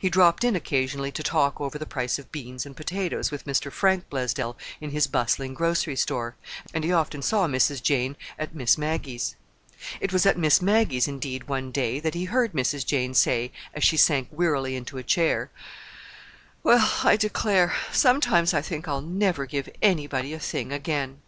[0.00, 3.70] He dropped in occasionally to talk over the price of beans and potatoes with Mr.
[3.70, 6.34] Frank Blaisdell in his bustling grocery store,
[6.74, 7.80] and he often saw Mrs.
[7.80, 9.36] Jane at Miss Maggie's.
[10.00, 12.84] It was at Miss Maggie's, indeed, one day, that he heard Mrs.
[12.84, 15.52] Jane say, as she sank wearily into a chair:—
[16.64, 17.72] "Well, I declare!
[17.92, 21.18] Sometimes I think I'll never give anybody a thing again!"